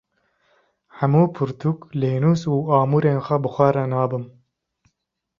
[0.97, 4.25] Hemû pirtûk, lênûs û amûrên xwe bi xwe re nabim.